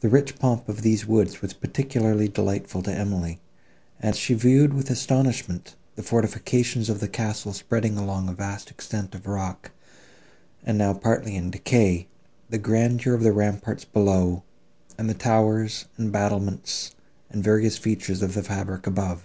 [0.00, 3.38] The rich pomp of these woods was particularly delightful to Emily;
[4.00, 9.14] and she viewed with astonishment the fortifications of the castle spreading along a vast extent
[9.14, 9.70] of rock,
[10.64, 12.08] and now partly in decay,
[12.50, 14.42] the grandeur of the ramparts below,
[14.98, 16.96] and the towers and battlements
[17.30, 19.22] and various features of the fabric above.